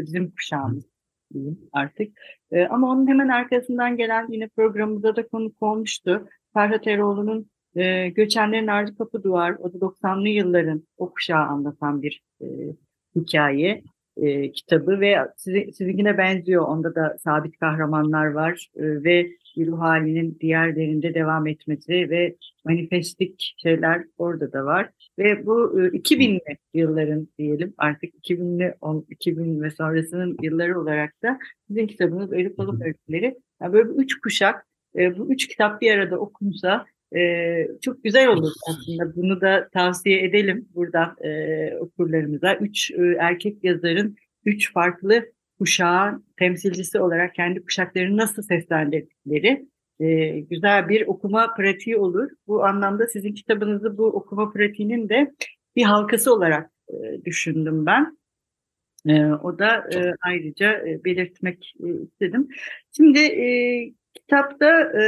bizim 0.02 0.30
kuşağımız 0.30 0.84
diyeyim 1.34 1.58
artık. 1.72 2.18
E, 2.50 2.66
ama 2.66 2.90
onun 2.90 3.06
hemen 3.06 3.28
arkasından 3.28 3.96
gelen 3.96 4.26
yine 4.32 4.48
programımızda 4.48 5.16
da 5.16 5.28
konuk 5.28 5.62
olmuştu. 5.62 6.28
Ferhat 6.54 6.86
Eroğlu'nun 6.86 7.50
e, 7.78 8.08
Göçenlerin 8.08 8.66
Ardı 8.66 8.96
Kapı 8.98 9.22
Duvar, 9.22 9.56
o 9.58 9.72
da 9.72 9.78
90'lı 9.78 10.28
yılların 10.28 10.82
o 10.98 11.10
kuşağı 11.10 11.42
anlatan 11.46 12.02
bir 12.02 12.22
e, 12.40 12.46
hikaye 13.16 13.82
e, 14.16 14.52
kitabı 14.52 15.00
ve 15.00 15.16
sizi, 15.36 15.72
sizinkine 15.72 16.18
benziyor. 16.18 16.64
Onda 16.64 16.94
da 16.94 17.16
sabit 17.18 17.58
kahramanlar 17.58 18.26
var 18.26 18.70
e, 18.76 19.04
ve 19.04 19.30
ruh 19.58 19.80
halinin 19.80 20.38
diğerlerinde 20.40 21.14
devam 21.14 21.46
etmesi 21.46 21.92
ve 21.92 22.36
manifestik 22.64 23.54
şeyler 23.56 24.04
orada 24.18 24.52
da 24.52 24.64
var. 24.64 24.90
Ve 25.18 25.46
bu 25.46 25.80
e, 25.80 25.86
2000'li 25.86 26.56
yılların 26.74 27.28
diyelim 27.38 27.74
artık 27.78 28.14
2000'li 28.14 28.74
2000 29.10 29.62
ve 29.62 29.70
sonrasının 29.70 30.36
yılları 30.42 30.80
olarak 30.80 31.22
da 31.22 31.38
sizin 31.68 31.86
kitabınız 31.86 32.32
Elif 32.32 32.58
Balık 32.58 32.82
Öyküleri. 32.82 33.38
Yani 33.62 33.72
böyle 33.72 33.90
üç 33.90 34.20
kuşak 34.20 34.66
e, 34.96 35.18
bu 35.18 35.32
üç 35.32 35.48
kitap 35.48 35.80
bir 35.80 35.90
arada 35.90 36.18
okunsa 36.18 36.86
e, 37.16 37.20
çok 37.82 38.04
güzel 38.04 38.28
olur 38.28 38.52
aslında. 38.68 39.16
Bunu 39.16 39.40
da 39.40 39.68
tavsiye 39.72 40.24
edelim 40.24 40.68
buradan 40.74 41.16
e, 41.24 41.72
okurlarımıza. 41.80 42.54
Üç 42.54 42.90
e, 42.90 43.16
erkek 43.18 43.64
yazarın 43.64 44.16
üç 44.44 44.72
farklı 44.72 45.32
kuşağın 45.58 46.24
temsilcisi 46.38 47.00
olarak 47.00 47.34
kendi 47.34 47.62
kuşaklarını 47.62 48.16
nasıl 48.16 48.42
seslendirdikleri 48.42 49.66
e, 50.00 50.40
güzel 50.40 50.88
bir 50.88 51.06
okuma 51.06 51.54
pratiği 51.54 51.96
olur. 51.96 52.30
Bu 52.46 52.64
anlamda 52.64 53.06
sizin 53.06 53.34
kitabınızı 53.34 53.98
bu 53.98 54.06
okuma 54.06 54.52
pratiğinin 54.52 55.08
de 55.08 55.34
bir 55.76 55.82
halkası 55.82 56.34
olarak 56.34 56.70
e, 56.88 57.24
düşündüm 57.24 57.86
ben. 57.86 58.18
E, 59.06 59.24
o 59.24 59.58
da 59.58 59.88
e, 59.94 60.12
ayrıca 60.26 60.72
e, 60.72 61.04
belirtmek 61.04 61.74
e, 61.84 62.02
istedim. 62.02 62.48
Şimdi 62.96 63.18
e, 63.18 63.46
Kitapta 64.14 64.80
e, 64.80 65.02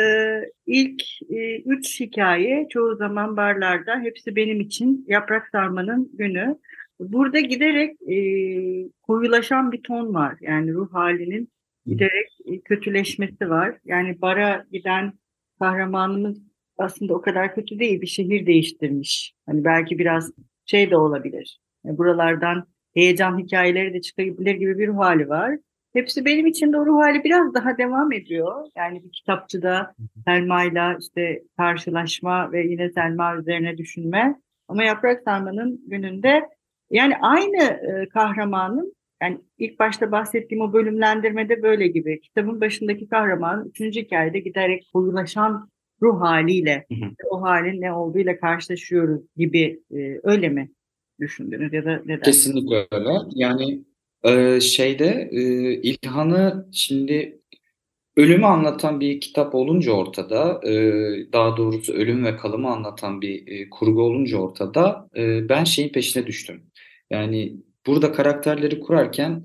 ilk 0.66 1.02
e, 1.30 1.60
üç 1.60 2.00
hikaye 2.00 2.66
çoğu 2.70 2.96
zaman 2.96 3.36
barlarda 3.36 4.00
hepsi 4.00 4.36
benim 4.36 4.60
için 4.60 5.04
yaprak 5.08 5.48
sarmanın 5.52 6.10
günü. 6.12 6.58
Burada 7.00 7.40
giderek 7.40 8.02
e, 8.02 8.16
koyulaşan 9.02 9.72
bir 9.72 9.82
ton 9.82 10.14
var. 10.14 10.36
Yani 10.40 10.72
ruh 10.72 10.94
halinin 10.94 11.48
giderek 11.86 12.38
e, 12.46 12.60
kötüleşmesi 12.60 13.50
var. 13.50 13.78
Yani 13.84 14.20
bara 14.20 14.66
giden 14.72 15.12
kahramanımız 15.58 16.42
aslında 16.78 17.14
o 17.14 17.20
kadar 17.20 17.54
kötü 17.54 17.78
değil. 17.78 18.00
Bir 18.00 18.06
şehir 18.06 18.46
değiştirmiş. 18.46 19.34
Hani 19.46 19.64
belki 19.64 19.98
biraz 19.98 20.32
şey 20.66 20.90
de 20.90 20.96
olabilir. 20.96 21.60
Yani 21.84 21.98
buralardan 21.98 22.66
heyecan 22.94 23.38
hikayeleri 23.38 23.94
de 23.94 24.00
çıkabilir 24.00 24.54
gibi 24.54 24.78
bir 24.78 24.88
hali 24.88 25.28
var. 25.28 25.58
Hepsi 25.92 26.24
benim 26.24 26.46
için 26.46 26.72
de 26.72 26.78
o 26.78 26.86
ruh 26.86 27.02
hali 27.02 27.24
biraz 27.24 27.54
daha 27.54 27.78
devam 27.78 28.12
ediyor. 28.12 28.66
Yani 28.76 29.04
bir 29.04 29.12
kitapçıda 29.12 29.94
Selma'yla 30.24 30.96
işte 31.00 31.42
karşılaşma 31.56 32.52
ve 32.52 32.66
yine 32.66 32.90
Selma 32.90 33.36
üzerine 33.36 33.78
düşünme. 33.78 34.40
Ama 34.68 34.84
Yaprak 34.84 35.22
Sarma'nın 35.22 35.80
gününde 35.86 36.42
yani 36.90 37.14
aynı 37.20 37.62
e, 37.62 38.08
kahramanın 38.08 38.94
yani 39.22 39.40
ilk 39.58 39.78
başta 39.78 40.12
bahsettiğim 40.12 40.64
o 40.64 40.72
bölümlendirmede 40.72 41.62
böyle 41.62 41.86
gibi. 41.86 42.20
Kitabın 42.20 42.60
başındaki 42.60 43.08
kahramanın 43.08 43.68
üçüncü 43.68 44.00
hikayede 44.00 44.38
giderek 44.38 44.90
koyulaşan 44.92 45.68
ruh 46.02 46.20
haliyle 46.20 46.84
hı 46.88 46.94
hı. 46.94 47.10
o 47.30 47.42
halin 47.42 47.80
ne 47.80 47.92
olduğuyla 47.92 48.40
karşılaşıyoruz 48.40 49.22
gibi 49.36 49.80
e, 49.94 50.20
öyle 50.22 50.48
mi 50.48 50.70
düşündünüz 51.20 51.72
ya 51.72 51.84
da 51.84 52.02
neden? 52.06 52.22
Kesinlikle 52.22 52.86
öyle. 52.92 53.10
Yani 53.34 53.80
ee, 54.24 54.60
şeyde 54.60 55.28
e, 55.32 55.42
İlhan'ı 55.82 56.68
şimdi 56.72 57.40
ölümü 58.16 58.46
anlatan 58.46 59.00
bir 59.00 59.20
kitap 59.20 59.54
olunca 59.54 59.92
ortada, 59.92 60.60
e, 60.68 60.72
daha 61.32 61.56
doğrusu 61.56 61.92
ölüm 61.92 62.24
ve 62.24 62.36
kalımı 62.36 62.70
anlatan 62.70 63.20
bir 63.20 63.46
e, 63.46 63.70
kurgu 63.70 64.02
olunca 64.02 64.38
ortada, 64.38 65.08
e, 65.16 65.48
ben 65.48 65.64
şeyin 65.64 65.88
peşine 65.92 66.26
düştüm. 66.26 66.62
Yani 67.10 67.56
burada 67.86 68.12
karakterleri 68.12 68.80
kurarken 68.80 69.44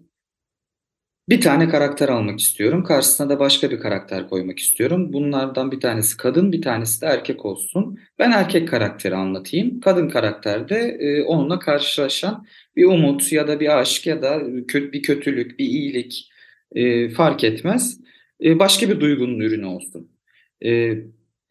bir 1.30 1.42
tane 1.42 1.70
karakter 1.70 2.10
almak 2.10 2.40
istiyorum. 2.40 2.84
Karşısına 2.84 3.30
da 3.30 3.40
başka 3.40 3.72
bir 3.72 3.80
karakter 3.80 4.30
koymak 4.30 4.60
istiyorum. 4.60 5.14
Bunlardan 5.14 5.72
bir 5.72 5.80
tanesi 5.80 6.18
kadın, 6.18 6.52
bir 6.52 6.62
tanesi 6.62 7.02
de 7.02 7.06
erkek 7.06 7.46
olsun. 7.46 8.00
Ben 8.20 8.32
erkek 8.32 8.68
karakteri 8.68 9.16
anlatayım. 9.16 9.80
Kadın 9.80 10.10
karakterde 10.10 10.98
e, 11.00 11.24
onunla 11.24 11.60
karşılaşan 11.60 12.46
bir 12.76 12.86
umut 12.86 13.32
ya 13.32 13.48
da 13.48 13.60
bir 13.60 13.80
aşk 13.80 14.08
ya 14.08 14.22
da 14.22 14.48
bir 14.74 15.02
kötülük, 15.02 15.60
bir 15.60 15.66
iyilik 15.66 16.32
e, 16.76 17.10
fark 17.10 17.44
etmez. 17.44 18.00
E, 18.44 18.60
başka 18.60 18.90
bir 18.90 19.00
duygunun 19.00 19.40
ürünü 19.40 19.66
olsun. 19.66 20.12
E, 20.62 20.72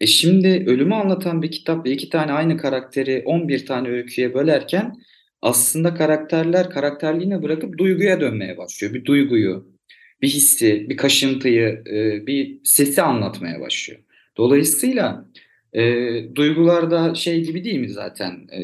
e 0.01 0.07
şimdi 0.07 0.65
ölümü 0.67 0.95
anlatan 0.95 1.43
bir 1.43 1.51
kitap 1.51 1.87
ve 1.87 1.91
iki 1.91 2.09
tane 2.09 2.33
aynı 2.33 2.57
karakteri 2.57 3.23
11 3.27 3.67
tane 3.67 3.89
öyküye 3.89 4.35
bölerken 4.35 4.95
aslında 5.45 5.95
karakterler 5.95 6.71
karakterliğine 6.71 7.43
bırakıp 7.43 7.79
duyguya 7.79 8.21
dönmeye 8.21 8.59
başlıyor. 8.59 8.95
Bir 8.95 9.05
duyguyu, 9.05 9.69
bir 10.23 10.29
hissi, 10.29 10.87
bir 10.89 10.97
kaşıntıyı, 10.97 11.83
e, 11.87 12.27
bir 12.27 12.61
sesi 12.65 13.03
anlatmaya 13.03 13.61
başlıyor. 13.61 14.01
Dolayısıyla 14.37 15.25
e, 15.73 15.83
duygularda 16.35 17.15
şey 17.15 17.45
gibi 17.45 17.65
değil 17.65 17.79
mi 17.79 17.89
zaten? 17.89 18.49
E, 18.53 18.61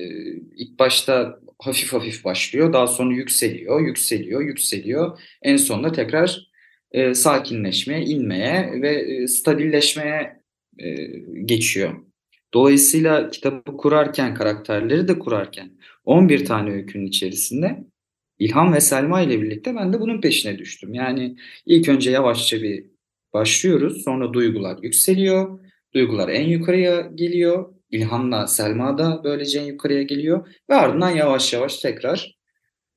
ilk 0.56 0.78
başta 0.78 1.40
hafif 1.58 1.92
hafif 1.92 2.24
başlıyor, 2.24 2.72
daha 2.72 2.86
sonra 2.86 3.14
yükseliyor, 3.14 3.80
yükseliyor, 3.80 4.40
yükseliyor. 4.40 5.20
En 5.42 5.56
sonunda 5.56 5.92
tekrar 5.92 6.50
e, 6.92 7.14
sakinleşmeye, 7.14 8.04
inmeye 8.04 8.82
ve 8.82 8.90
e, 8.90 9.28
stabilleşmeye 9.28 10.40
e, 10.78 10.94
geçiyor. 11.44 12.09
Dolayısıyla 12.54 13.30
kitabı 13.30 13.76
kurarken, 13.76 14.34
karakterleri 14.34 15.08
de 15.08 15.18
kurarken 15.18 15.70
11 16.04 16.44
tane 16.44 16.70
öykünün 16.70 17.06
içerisinde 17.06 17.84
İlham 18.38 18.72
ve 18.72 18.80
Selma 18.80 19.20
ile 19.20 19.42
birlikte 19.42 19.76
ben 19.76 19.92
de 19.92 20.00
bunun 20.00 20.20
peşine 20.20 20.58
düştüm. 20.58 20.94
Yani 20.94 21.36
ilk 21.66 21.88
önce 21.88 22.10
yavaşça 22.10 22.62
bir 22.62 22.86
başlıyoruz. 23.32 24.02
Sonra 24.04 24.32
duygular 24.32 24.78
yükseliyor. 24.82 25.60
Duygular 25.94 26.28
en 26.28 26.48
yukarıya 26.48 27.00
geliyor. 27.00 27.74
İlhan'la 27.90 28.46
Selma 28.46 28.98
da 28.98 29.20
böylece 29.24 29.60
en 29.60 29.64
yukarıya 29.64 30.02
geliyor. 30.02 30.46
Ve 30.70 30.74
ardından 30.74 31.10
yavaş 31.10 31.52
yavaş 31.52 31.78
tekrar 31.78 32.38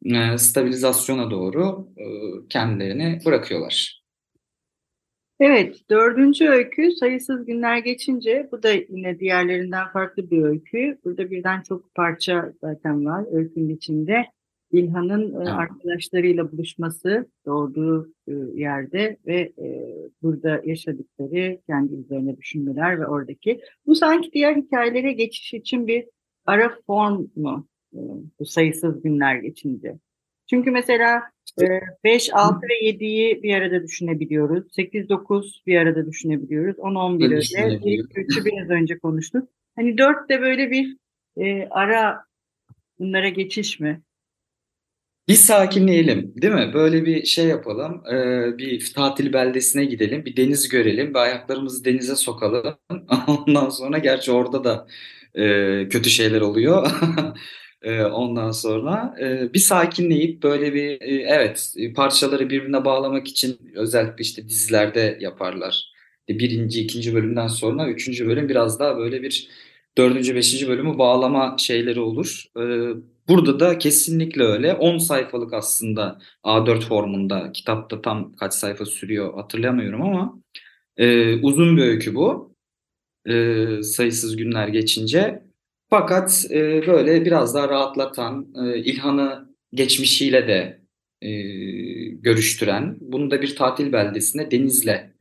e, 0.06 0.38
stabilizasyona 0.38 1.32
doğru 1.32 1.88
e, 1.98 2.04
kendilerini 2.50 3.20
bırakıyorlar. 3.26 4.03
Evet, 5.40 5.90
dördüncü 5.90 6.48
öykü 6.48 6.92
sayısız 6.92 7.46
günler 7.46 7.78
geçince 7.78 8.50
bu 8.52 8.64
da 8.64 8.70
yine 8.90 9.20
diğerlerinden 9.20 9.88
farklı 9.94 10.32
bir 10.32 10.44
öykü. 10.44 10.98
Burada 11.06 11.32
birden 11.32 11.62
çok 11.62 11.96
parça 11.96 12.54
zaten 12.62 13.06
var 13.06 13.26
öykünün 13.32 13.76
içinde. 13.76 14.26
İlhan'ın 14.72 15.34
evet. 15.36 15.48
arkadaşlarıyla 15.48 16.52
buluşması 16.52 17.28
doğduğu 17.46 18.14
e, 18.28 18.32
yerde 18.54 19.18
ve 19.26 19.54
e, 19.58 19.96
burada 20.22 20.62
yaşadıkları 20.66 21.60
kendi 21.68 21.94
üzerine 21.96 22.38
düşünmeler 22.38 23.00
ve 23.00 23.08
oradaki. 23.08 23.62
Bu 23.86 23.96
sanki 23.96 24.32
diğer 24.32 24.56
hikayelere 24.56 25.14
geçiş 25.14 25.54
için 25.54 25.88
bir 25.88 26.06
ara 26.46 26.78
form 26.88 27.28
mu 27.36 27.68
e, 27.94 28.00
bu 28.40 28.46
sayısız 28.46 29.02
günler 29.02 29.36
geçince? 29.36 30.00
Çünkü 30.50 30.72
mesela 30.72 31.22
e, 31.62 31.66
5, 32.04 32.30
6 32.34 32.68
ve 32.70 32.90
7'yi 32.90 33.44
bir 33.44 33.56
arada 33.56 33.84
düşünebiliyoruz. 33.84 34.64
8, 34.72 35.10
9 35.10 35.64
bir 35.68 35.78
arada 35.78 36.06
düşünebiliyoruz. 36.06 36.80
10, 36.80 36.96
11 36.96 37.24
Öyle 37.24 37.34
öyle. 37.34 37.42
düşünebiliyorum. 37.42 38.10
1, 38.16 38.26
3'ü 38.26 38.46
biraz 38.46 38.70
önce 38.70 38.98
konuştuk. 39.00 39.50
Hani 39.76 39.98
4 39.98 40.30
de 40.30 40.42
böyle 40.42 40.72
bir 40.72 40.98
e, 41.38 41.68
ara 41.70 42.24
bunlara 43.00 43.30
geçiş 43.30 43.80
mi? 43.80 44.02
Bir 45.28 45.34
sakinleyelim, 45.34 46.34
değil 46.42 46.54
mi? 46.54 46.72
Böyle 46.74 47.06
bir 47.06 47.26
şey 47.26 47.46
yapalım, 47.46 48.04
ee, 48.14 48.58
bir 48.58 48.94
tatil 48.96 49.34
beldesine 49.34 49.86
gidelim, 49.86 50.26
bir 50.26 50.38
deniz 50.38 50.70
görelim, 50.70 51.10
bir 51.10 51.20
ayaklarımızı 51.20 51.86
denize 51.86 52.16
sokalım. 52.16 52.76
Ondan 53.28 53.70
sonra, 53.70 53.98
gerçi 53.98 54.32
orada 54.32 54.64
da 54.64 54.88
e, 55.36 55.44
kötü 55.90 56.10
şeyler 56.10 56.42
oluyor. 56.42 56.92
E, 57.84 58.04
ondan 58.04 58.52
sonra 58.52 59.16
e, 59.22 59.54
bir 59.54 59.60
sakinleyip 59.60 60.44
böyle 60.44 60.74
bir, 60.74 61.02
e, 61.02 61.26
evet, 61.28 61.76
parçaları 61.96 62.50
birbirine 62.50 62.86
bağlamak 62.86 63.28
için 63.28 63.58
özellikle 63.76 64.22
işte 64.22 64.50
dizilerde 64.50 65.18
yaparlar. 65.22 65.94
Birinci, 66.30 66.82
ikinci 66.82 67.14
bölümden 67.16 67.48
sonra 67.48 67.90
üçüncü 67.90 68.28
bölüm 68.28 68.50
biraz 68.50 68.80
daha 68.80 68.98
böyle 68.98 69.24
bir 69.24 69.50
dördüncü, 69.98 70.36
beşinci 70.36 70.68
bölümü 70.68 70.98
bağlama 70.98 71.56
şeyleri 71.60 72.00
olur. 72.00 72.46
E, 72.60 72.64
Burada 73.28 73.60
da 73.60 73.78
kesinlikle 73.78 74.44
öyle. 74.44 74.74
10 74.74 74.98
sayfalık 74.98 75.54
aslında 75.54 76.20
A4 76.44 76.82
formunda. 76.82 77.52
Kitapta 77.52 78.02
tam 78.02 78.36
kaç 78.36 78.54
sayfa 78.54 78.86
sürüyor 78.86 79.34
hatırlamıyorum 79.34 80.02
ama 80.02 80.42
e, 80.98 81.36
uzun 81.42 81.78
bir 81.78 81.82
öykü 81.84 82.16
bu. 82.16 82.56
E, 83.30 83.84
sayısız 83.84 84.36
günler 84.38 84.68
geçince. 84.68 85.44
Fakat 85.94 86.46
e, 86.50 86.88
böyle 86.88 87.26
biraz 87.26 87.56
daha 87.56 87.70
rahatlatan, 87.70 88.48
e, 88.56 88.78
İlhan'ı 88.78 89.56
geçmişiyle 89.74 90.48
de 90.48 90.82
e, 91.22 91.32
görüştüren, 92.08 92.98
bunu 93.00 93.32
da 93.32 93.42
bir 93.42 93.56
tatil 93.56 93.94
beldesine 93.94 94.52
denizle 94.52 95.14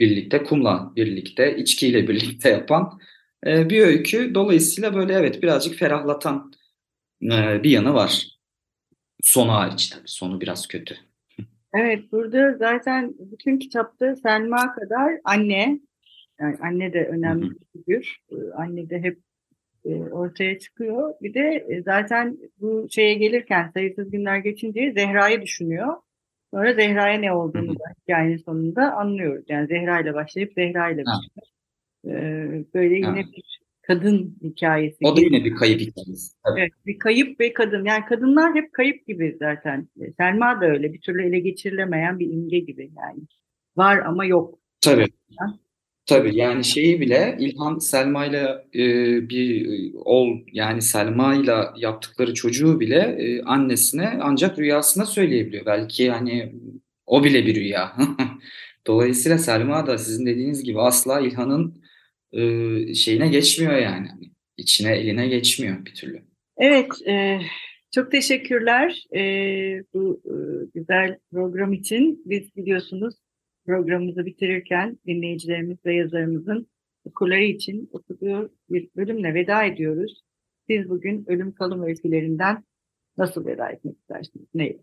birlikte, 0.00 0.42
kumla 0.42 0.92
birlikte, 0.96 1.56
içkiyle 1.56 2.08
birlikte 2.08 2.50
yapan 2.50 3.00
e, 3.46 3.70
bir 3.70 3.80
öykü. 3.80 4.34
Dolayısıyla 4.34 4.94
böyle 4.94 5.12
evet 5.12 5.42
birazcık 5.42 5.78
ferahlatan 5.78 6.52
e, 7.22 7.62
bir 7.62 7.70
yanı 7.70 7.94
var. 7.94 8.26
Sonu 9.22 9.52
hariç 9.52 9.90
tabii. 9.90 10.08
Sonu 10.08 10.40
biraz 10.40 10.68
kötü. 10.68 10.96
Evet, 11.74 12.12
burada 12.12 12.56
zaten 12.58 13.14
bütün 13.18 13.58
kitapta 13.58 14.16
Selma 14.16 14.74
kadar 14.74 15.12
anne, 15.24 15.80
yani 16.40 16.56
anne 16.60 16.92
de 16.92 17.04
önemli 17.04 17.50
bir 17.50 17.66
figür. 17.72 18.18
Ee, 18.30 18.34
Anne 18.56 18.90
de 18.90 19.02
hep 19.02 19.18
e, 19.18 19.33
ortaya 19.92 20.58
çıkıyor. 20.58 21.14
Bir 21.22 21.34
de 21.34 21.66
e, 21.68 21.82
zaten 21.82 22.38
bu 22.60 22.86
şeye 22.90 23.14
gelirken 23.14 23.70
sayısız 23.74 24.10
günler 24.10 24.38
geçince 24.38 24.92
Zehra'yı 24.96 25.42
düşünüyor. 25.42 25.96
Sonra 26.54 26.74
Zehra'ya 26.74 27.18
ne 27.18 27.32
olduğunu 27.32 27.78
da 27.78 27.84
hikayenin 28.02 28.36
sonunda 28.36 28.92
anlıyoruz. 28.92 29.44
Yani 29.48 29.66
Zehra 29.66 30.00
ile 30.00 30.14
başlayıp 30.14 30.52
Zehra 30.52 30.90
ile 30.90 31.00
bitiyor. 31.00 31.46
Ee, 32.06 32.64
böyle 32.74 32.94
yine 32.94 33.06
ha. 33.06 33.16
bir 33.16 33.60
kadın 33.82 34.38
hikayesi. 34.42 34.96
O 35.02 35.16
da 35.16 35.20
yine 35.20 35.44
bir 35.44 35.54
kayıp 35.54 35.80
hikayesi. 35.80 36.34
Tabii. 36.44 36.60
Evet, 36.60 36.72
bir 36.86 36.98
kayıp 36.98 37.40
ve 37.40 37.52
kadın. 37.52 37.84
Yani 37.84 38.04
kadınlar 38.04 38.54
hep 38.54 38.72
kayıp 38.72 39.06
gibi 39.06 39.36
zaten. 39.38 39.88
E, 40.00 40.12
Selma 40.12 40.60
da 40.60 40.66
öyle. 40.66 40.92
Bir 40.92 41.00
türlü 41.00 41.26
ele 41.26 41.38
geçirilemeyen 41.38 42.18
bir 42.18 42.30
imge 42.32 42.58
gibi 42.58 42.90
yani. 42.96 43.20
Var 43.76 43.98
ama 43.98 44.24
yok. 44.24 44.58
Tabii. 44.80 45.06
Tabii 46.06 46.36
yani 46.36 46.64
şeyi 46.64 47.00
bile 47.00 47.36
İlhan 47.40 47.78
Selma'yla 47.78 48.64
e, 48.74 48.78
bir 49.28 49.66
e, 49.66 49.98
ol 49.98 50.38
yani 50.52 50.82
Selma'yla 50.82 51.74
yaptıkları 51.76 52.34
çocuğu 52.34 52.80
bile 52.80 53.16
e, 53.18 53.42
annesine 53.42 54.18
ancak 54.22 54.58
rüyasında 54.58 55.06
söyleyebiliyor. 55.06 55.66
Belki 55.66 56.10
hani 56.10 56.54
o 57.06 57.24
bile 57.24 57.46
bir 57.46 57.54
rüya. 57.54 57.96
Dolayısıyla 58.86 59.38
Selma 59.38 59.86
da 59.86 59.98
sizin 59.98 60.26
dediğiniz 60.26 60.64
gibi 60.64 60.80
asla 60.80 61.20
İlhan'ın 61.20 61.82
e, 62.32 62.94
şeyine 62.94 63.28
geçmiyor 63.28 63.76
yani. 63.76 64.08
İçine 64.56 64.96
eline 64.96 65.28
geçmiyor 65.28 65.86
bir 65.86 65.94
türlü. 65.94 66.22
Evet, 66.56 66.88
e, 67.08 67.38
çok 67.94 68.10
teşekkürler 68.10 69.04
e, 69.16 69.20
bu 69.94 70.22
e, 70.24 70.34
güzel 70.74 71.18
program 71.32 71.72
için. 71.72 72.22
Biz 72.26 72.56
biliyorsunuz 72.56 73.14
programımızı 73.66 74.26
bitirirken 74.26 74.98
dinleyicilerimiz 75.06 75.78
ve 75.86 75.94
yazarımızın 75.94 76.66
okurları 77.04 77.44
için 77.44 77.90
okuduğu 77.92 78.52
bir 78.70 78.88
bölümle 78.96 79.34
veda 79.34 79.64
ediyoruz. 79.64 80.24
Siz 80.70 80.88
bugün 80.88 81.24
Ölüm 81.28 81.52
Kalım 81.52 81.82
Öykülerinden 81.82 82.64
nasıl 83.18 83.46
veda 83.46 83.68
etmek 83.68 83.96
istersiniz? 83.98 84.46
Neyle? 84.54 84.78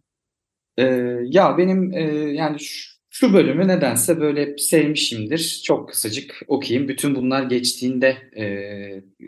Ee, 0.77 0.83
ya 1.23 1.57
benim 1.57 1.93
e, 1.93 2.01
yani 2.33 2.59
şu, 2.59 2.91
şu 3.09 3.33
bölümü 3.33 3.67
nedense 3.67 4.19
böyle 4.19 4.57
sevmişimdir. 4.57 5.61
Çok 5.65 5.89
kısacık 5.89 6.41
okuyayım. 6.47 6.87
Bütün 6.87 7.15
bunlar 7.15 7.43
geçtiğinde 7.43 8.17
e, 8.35 8.45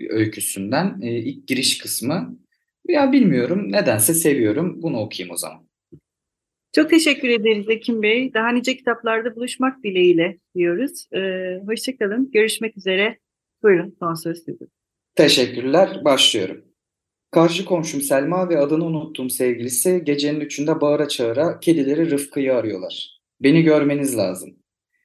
öyküsünden 0.09 1.01
e, 1.01 1.11
ilk 1.11 1.47
giriş 1.47 1.77
kısmı. 1.77 2.37
Ya 2.87 3.11
bilmiyorum 3.11 3.71
nedense 3.71 4.13
seviyorum. 4.13 4.81
Bunu 4.81 4.99
okuyayım 4.99 5.33
o 5.33 5.37
zaman. 5.37 5.67
Çok 6.75 6.89
teşekkür 6.89 7.29
ederiz 7.29 7.69
Ekim 7.69 8.01
Bey. 8.01 8.33
Daha 8.33 8.49
nice 8.49 8.77
kitaplarda 8.77 9.35
buluşmak 9.35 9.83
dileğiyle 9.83 10.37
diyoruz. 10.55 11.07
Ee, 11.13 11.61
Hoşçakalın. 11.65 12.31
Görüşmek 12.31 12.77
üzere. 12.77 13.19
Buyurun 13.63 13.95
son 13.99 14.13
söz 14.13 14.37
sizin. 14.37 14.71
Teşekkürler. 15.15 16.01
Başlıyorum. 16.05 16.65
Karşı 17.31 17.65
komşum 17.65 18.01
Selma 18.01 18.49
ve 18.49 18.59
adını 18.59 18.85
unuttuğum 18.85 19.29
sevgilisi 19.29 20.01
gecenin 20.03 20.39
üçünde 20.39 20.81
bağıra 20.81 21.07
çağıra 21.07 21.59
kedileri 21.59 22.11
Rıfkı'yı 22.11 22.55
arıyorlar. 22.55 23.19
Beni 23.41 23.63
görmeniz 23.63 24.17
lazım. 24.17 24.55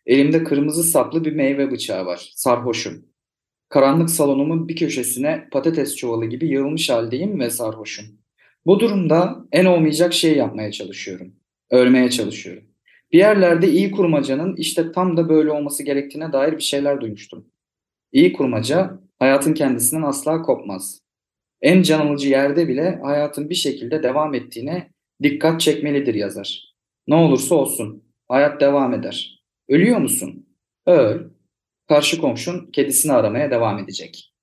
Elimde 0.07 0.45
kırmızı 0.45 0.83
saplı 0.83 1.25
bir 1.25 1.33
meyve 1.33 1.71
bıçağı 1.71 2.07
var. 2.07 2.31
Sarhoşum. 2.35 3.05
Karanlık 3.69 4.11
salonumun 4.11 4.69
bir 4.69 4.77
köşesine 4.77 5.49
patates 5.53 5.97
çuvalı 5.97 6.27
gibi 6.27 6.47
yığılmış 6.49 6.91
haldeyim 6.91 7.41
ve 7.41 7.51
sarhoşum. 7.51 8.07
Bu 8.67 8.81
durumda 8.81 9.45
en 9.53 9.65
olmayacak 9.65 10.15
şeyi 10.15 10.37
yapmaya 10.37 10.73
çalışıyorum. 10.73 11.38
Örmeye 11.71 12.11
çalışıyorum. 12.11 12.65
Bir 13.13 13.19
yerlerde 13.19 13.69
iyi 13.69 13.91
kurmacanın 13.91 14.57
işte 14.57 14.93
tam 14.93 15.17
da 15.17 15.29
böyle 15.29 15.51
olması 15.51 15.83
gerektiğine 15.83 16.33
dair 16.33 16.53
bir 16.53 16.63
şeyler 16.63 17.01
duymuştum. 17.01 17.47
İyi 18.13 18.33
kurmaca 18.33 19.01
hayatın 19.19 19.55
kendisinden 19.55 20.03
asla 20.03 20.43
kopmaz. 20.43 21.01
En 21.63 21.83
can 21.83 22.07
alıcı 22.07 22.29
yerde 22.29 22.69
bile 22.69 23.01
hayatın 23.03 23.51
bir 23.51 23.55
şekilde 23.55 24.03
devam 24.03 24.35
ettiğine 24.35 24.91
dikkat 25.23 25.61
çekmelidir 25.61 26.15
yazar. 26.15 26.75
Ne 27.07 27.15
olursa 27.15 27.55
olsun 27.55 28.05
hayat 28.29 28.61
devam 28.61 28.95
eder. 28.95 29.45
Ölüyor 29.69 29.99
musun? 29.99 30.47
Öl. 30.87 31.21
Karşı 31.89 32.21
komşun 32.21 32.71
kedisini 32.71 33.13
aramaya 33.13 33.51
devam 33.51 33.79
edecek. 33.79 34.35